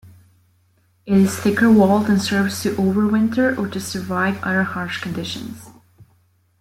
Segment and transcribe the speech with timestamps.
[1.05, 5.69] It is thicker-walled and serves to overwinter or to survive other harsh conditions.